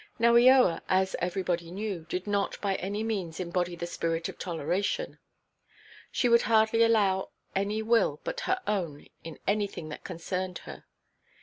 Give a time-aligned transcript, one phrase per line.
[0.17, 5.19] Now Eoa, as everybody knew, did not by any means embody the spirit of toleration.
[6.11, 10.85] She would hardly allow any will but her own in anything that concerned her.